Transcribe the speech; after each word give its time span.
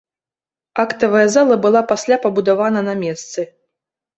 Актавая 0.83 1.27
зала 1.35 1.55
была 1.65 1.81
пасля 1.91 2.17
пабудаваны 2.25 2.81
на 2.89 2.93
месцы. 3.07 3.41